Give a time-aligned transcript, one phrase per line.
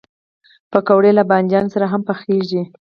[0.71, 2.61] پکورې له بادنجان سره هم پخېږي